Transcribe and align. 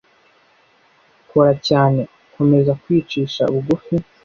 Kora 1.29 1.53
cyane. 1.67 2.01
Komeza 2.33 2.71
kwicisha 2.81 3.41
bugufi. 3.53 3.95